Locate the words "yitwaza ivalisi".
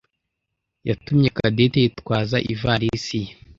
1.83-3.17